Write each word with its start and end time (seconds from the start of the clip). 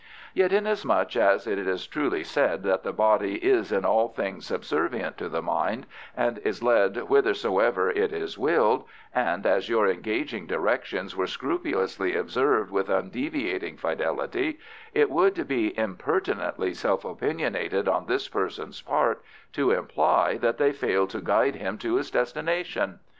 Yet 0.33 0.51
inasmuch 0.51 1.15
as 1.15 1.45
it 1.45 1.59
is 1.59 1.85
truly 1.85 2.23
said 2.23 2.63
that 2.63 2.81
the 2.81 2.91
body 2.91 3.35
is 3.35 3.71
in 3.71 3.85
all 3.85 4.07
things 4.07 4.47
subservient 4.47 5.15
to 5.19 5.29
the 5.29 5.43
mind, 5.43 5.85
and 6.17 6.39
is 6.39 6.63
led 6.63 6.95
withersoever 7.07 7.91
it 7.91 8.11
is 8.11 8.35
willed, 8.35 8.85
and 9.13 9.45
as 9.45 9.69
your 9.69 9.87
engaging 9.87 10.47
directions 10.47 11.15
were 11.15 11.27
scrupulously 11.27 12.15
observed 12.15 12.71
with 12.71 12.89
undeviating 12.89 13.77
fidelity, 13.77 14.57
it 14.91 15.11
would 15.11 15.47
be 15.47 15.77
impertinently 15.77 16.73
self 16.73 17.05
opinionated 17.05 17.87
on 17.87 18.07
this 18.07 18.27
person's 18.27 18.81
part 18.81 19.21
to 19.53 19.69
imply 19.69 20.35
that 20.35 20.57
they 20.57 20.71
failed 20.73 21.11
to 21.11 21.21
guide 21.21 21.53
him 21.53 21.77
to 21.77 21.97
his 21.97 22.09
destination. 22.09 22.97